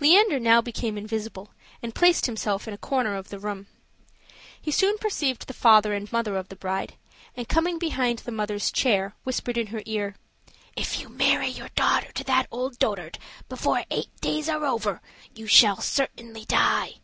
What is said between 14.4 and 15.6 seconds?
are over you